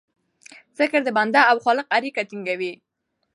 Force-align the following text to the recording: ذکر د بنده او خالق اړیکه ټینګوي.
ذکر 0.79 0.99
د 1.03 1.09
بنده 1.17 1.41
او 1.51 1.55
خالق 1.63 1.87
اړیکه 1.97 2.21
ټینګوي. 2.29 2.73